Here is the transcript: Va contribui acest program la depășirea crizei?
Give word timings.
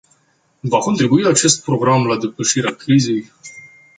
Va 0.75 0.79
contribui 0.85 1.25
acest 1.31 1.61
program 1.67 2.05
la 2.07 2.17
depășirea 2.25 2.75
crizei? 2.85 3.21